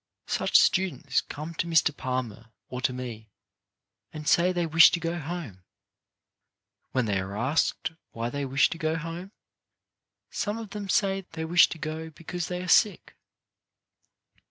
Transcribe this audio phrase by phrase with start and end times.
[0.25, 1.95] Such students come to Mr.
[1.95, 3.29] Palmer or to me,
[4.11, 5.61] and say they wish to go home.
[6.91, 9.31] When they are asked why they wish to go home,
[10.31, 13.15] some go CHARACTER BUILDING of them say they wish to go because they are sick.